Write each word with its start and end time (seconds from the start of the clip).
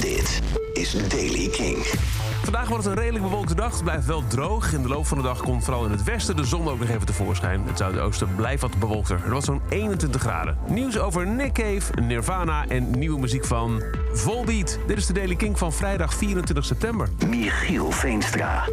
Dit 0.00 0.42
is 0.72 1.08
Daily 1.08 1.48
King. 1.48 1.76
Vandaag 2.42 2.68
wordt 2.68 2.84
het 2.84 2.92
een 2.92 3.02
redelijk 3.02 3.24
bewolkte 3.24 3.54
dag. 3.54 3.72
Het 3.72 3.82
blijft 3.82 4.06
wel 4.06 4.22
droog. 4.26 4.72
In 4.72 4.82
de 4.82 4.88
loop 4.88 5.06
van 5.06 5.16
de 5.16 5.22
dag 5.22 5.40
komt 5.40 5.64
vooral 5.64 5.84
in 5.84 5.90
het 5.90 6.04
westen 6.04 6.36
de 6.36 6.44
zon 6.44 6.68
ook 6.68 6.78
nog 6.78 6.88
even 6.88 7.06
tevoorschijn. 7.06 7.62
Het 7.66 7.78
zuidoosten 7.78 8.34
blijft 8.34 8.62
wat 8.62 8.78
bewolkter. 8.78 9.20
Er 9.24 9.30
was 9.30 9.44
zo'n 9.44 9.60
21 9.68 10.20
graden. 10.20 10.58
Nieuws 10.68 10.98
over 10.98 11.26
Nick 11.26 11.52
Cave, 11.52 12.00
Nirvana 12.00 12.66
en 12.68 12.90
nieuwe 12.90 13.20
muziek 13.20 13.44
van 13.44 13.82
Volbeat. 14.12 14.78
Dit 14.86 14.96
is 14.96 15.06
de 15.06 15.12
Daily 15.12 15.36
King 15.36 15.58
van 15.58 15.72
vrijdag 15.72 16.14
24 16.14 16.64
september. 16.64 17.08
Michiel 17.28 17.90
Veenstra. 17.90 18.64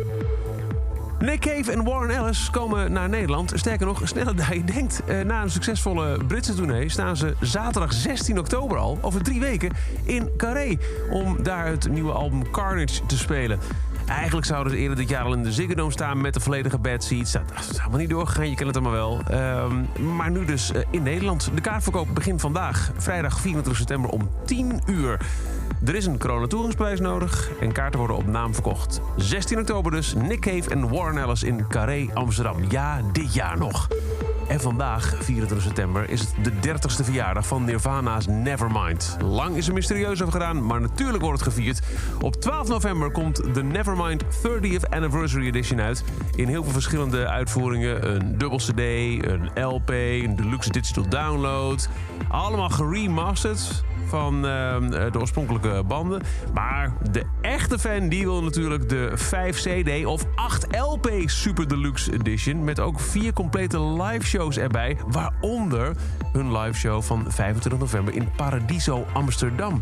Nick 1.24 1.40
Cave 1.40 1.72
en 1.72 1.84
Warren 1.84 2.16
Ellis 2.16 2.50
komen 2.50 2.92
naar 2.92 3.10
Nederland. 3.10 3.52
Sterker 3.56 3.86
nog, 3.86 4.02
sneller 4.04 4.36
dan 4.36 4.46
je 4.50 4.64
denkt. 4.64 5.02
Eh, 5.06 5.22
na 5.22 5.42
een 5.42 5.50
succesvolle 5.50 6.18
Britse 6.28 6.54
tournee 6.54 6.90
staan 6.90 7.18
ze 7.18 7.36
zaterdag 7.40 7.94
16 7.94 8.40
oktober 8.40 8.78
al, 8.78 8.98
over 9.02 9.24
drie 9.24 9.40
weken, 9.40 9.72
in 10.04 10.30
Carré. 10.38 10.78
Om 11.10 11.44
daar 11.44 11.66
het 11.66 11.90
nieuwe 11.90 12.12
album 12.12 12.52
Carnage 12.52 13.06
te 13.06 13.18
spelen. 13.18 13.60
Eigenlijk 14.06 14.46
zouden 14.46 14.74
ze 14.74 14.80
eerder 14.80 14.98
dit 14.98 15.10
jaar 15.10 15.24
al 15.24 15.34
in 15.34 15.44
de 15.44 15.52
Ziggo 15.52 15.74
Dome 15.74 15.92
staan 15.92 16.22
met 16.22 16.34
de 16.34 16.40
volledige 16.40 16.78
bad 16.78 17.04
seats. 17.04 17.32
Dat 17.32 17.42
is 17.72 17.78
helemaal 17.78 18.00
niet 18.00 18.10
doorgegaan, 18.10 18.50
je 18.50 18.56
kent 18.56 18.68
het 18.68 18.78
allemaal 18.78 18.94
wel. 18.94 19.22
Ehm, 19.28 20.16
maar 20.16 20.32
nu 20.32 20.46
dus 20.46 20.72
eh, 20.72 20.82
in 20.90 21.04
Nederland. 21.04 21.52
De 21.56 21.62
kaartverkoop 21.62 22.08
begint 22.14 22.42
vandaag, 22.42 22.92
vrijdag 22.98 23.40
24 23.40 23.76
september 23.76 24.10
om 24.10 24.30
10 24.46 24.82
uur. 24.86 25.20
Er 25.86 25.96
is 25.96 26.06
een 26.06 26.20
coronatoeringsprijs 26.20 27.00
nodig 27.00 27.52
en 27.60 27.72
kaarten 27.72 28.00
worden 28.00 28.18
op 28.18 28.28
naam 28.28 28.54
verkocht. 28.54 29.02
16 29.16 29.60
oktober 29.60 29.92
dus, 29.92 30.14
Nick 30.14 30.40
Cave 30.40 30.70
en 30.70 30.90
Warren 30.90 31.18
Ellis 31.18 31.44
in 31.44 31.68
Carré, 31.68 32.08
Amsterdam. 32.14 32.58
Ja, 32.70 33.02
dit 33.12 33.34
jaar 33.34 33.58
nog. 33.58 33.88
En 34.48 34.60
vandaag, 34.60 35.16
24 35.20 35.68
september, 35.68 36.10
is 36.10 36.20
het 36.20 36.34
de 36.44 36.52
30ste 36.52 37.04
verjaardag 37.04 37.48
van 37.48 37.64
Nirvana's 37.64 38.28
Nevermind. 38.28 39.18
Lang 39.22 39.56
is 39.56 39.68
er 39.68 39.74
mysterieus 39.74 40.22
over 40.22 40.34
gedaan, 40.34 40.66
maar 40.66 40.82
natuurlijk 40.82 41.24
wordt 41.24 41.40
het 41.40 41.54
gevierd. 41.54 41.82
Op 42.22 42.36
12 42.36 42.68
november 42.68 43.12
komt 43.12 43.54
de 43.54 43.64
Nevermind 43.64 44.24
30th 44.24 44.90
Anniversary 44.90 45.46
Edition 45.46 45.82
uit. 45.82 46.04
In 46.36 46.48
heel 46.48 46.64
veel 46.64 46.74
verschillende 46.74 47.28
uitvoeringen. 47.28 48.16
Een 48.16 48.38
dubbel 48.38 48.58
cd, 48.58 48.80
een 48.80 49.64
LP, 49.64 49.90
een 49.90 50.36
deluxe 50.36 50.72
digital 50.72 51.10
download. 51.10 51.90
Allemaal 52.30 52.70
geremasterd 52.70 53.84
van 54.08 54.36
uh, 54.36 55.12
de 55.12 55.20
oorspronkelijke 55.20 55.84
banden. 55.88 56.22
Maar 56.54 56.94
de 57.12 57.24
echte 57.42 57.80
fan 57.80 58.10
die 58.10 58.24
wil 58.24 58.44
natuurlijk 58.44 58.90
de 58.90 59.12
5 59.14 59.62
CD 59.62 60.06
of 60.06 60.26
8 60.36 60.68
LP 60.72 61.12
Super 61.26 61.68
Deluxe 61.68 62.14
Edition. 62.14 62.64
Met 62.64 62.80
ook 62.80 63.00
vier 63.00 63.34
complete 63.34 63.82
live 63.82 64.28
erbij. 64.52 64.98
Waaronder 65.08 65.96
hun 66.32 66.58
live 66.58 66.78
show 66.80 67.02
van 67.02 67.26
25 67.28 67.80
november 67.82 68.14
in 68.14 68.30
Paradiso 68.36 69.06
Amsterdam. 69.14 69.82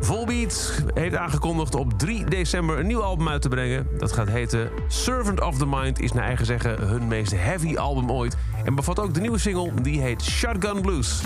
Volbeat 0.00 0.82
heeft 0.94 1.16
aangekondigd 1.16 1.74
op 1.74 1.98
3 1.98 2.24
december 2.24 2.78
een 2.78 2.86
nieuw 2.86 3.02
album 3.02 3.28
uit 3.28 3.42
te 3.42 3.48
brengen. 3.48 3.86
Dat 3.98 4.12
gaat 4.12 4.28
heten 4.28 4.70
Servant 4.88 5.40
of 5.40 5.58
the 5.58 5.66
Mind, 5.66 6.00
is 6.00 6.12
naar 6.12 6.24
eigen 6.24 6.46
zeggen 6.46 6.88
hun 6.88 7.08
meest 7.08 7.32
heavy 7.36 7.76
album 7.76 8.10
ooit. 8.10 8.36
En 8.64 8.74
bevat 8.74 9.00
ook 9.00 9.14
de 9.14 9.20
nieuwe 9.20 9.38
single, 9.38 9.72
die 9.82 10.00
heet 10.00 10.22
Shotgun 10.22 10.80
Blues. 10.80 11.22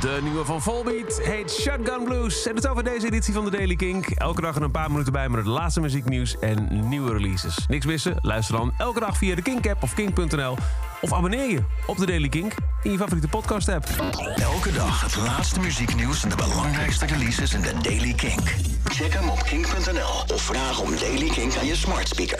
De 0.00 0.18
nieuwe 0.22 0.44
van 0.44 0.62
Volbeat 0.62 1.20
heet 1.22 1.50
Shotgun 1.50 2.04
Blues. 2.04 2.46
En 2.46 2.54
het 2.54 2.68
over 2.68 2.84
deze 2.84 3.06
editie 3.06 3.34
van 3.34 3.44
de 3.44 3.50
Daily 3.50 3.76
Kink. 3.76 4.06
Elke 4.06 4.40
dag 4.40 4.56
een 4.56 4.70
paar 4.70 4.90
minuten 4.90 5.12
bij 5.12 5.28
met 5.28 5.38
het 5.38 5.48
laatste 5.48 5.80
muzieknieuws 5.80 6.38
en 6.38 6.88
nieuwe 6.88 7.12
releases. 7.12 7.56
Niks 7.68 7.86
missen? 7.86 8.18
Luister 8.22 8.56
dan 8.56 8.72
elke 8.78 9.00
dag 9.00 9.16
via 9.16 9.34
de 9.34 9.42
Kink-app 9.42 9.82
of 9.82 9.94
kink.nl. 9.94 10.56
Of 11.00 11.12
abonneer 11.12 11.50
je 11.50 11.62
op 11.86 11.96
de 11.96 12.06
Daily 12.06 12.28
Kink 12.28 12.54
in 12.82 12.92
je 12.92 12.98
favoriete 12.98 13.28
podcast-app. 13.28 13.84
Elke 14.36 14.72
dag 14.72 15.02
het 15.02 15.16
laatste 15.16 15.60
muzieknieuws 15.60 16.22
en 16.22 16.28
de 16.28 16.36
belangrijkste 16.36 17.06
releases 17.06 17.54
in 17.54 17.60
de 17.60 17.72
Daily 17.82 18.14
Kink. 18.14 18.54
Check 18.84 19.12
hem 19.12 19.28
op 19.28 19.42
kink.nl 19.42 20.34
of 20.34 20.42
vraag 20.42 20.80
om 20.80 20.96
Daily 20.96 21.28
Kink 21.28 21.56
aan 21.56 21.66
je 21.66 21.76
smart 21.76 22.08
speaker. 22.08 22.38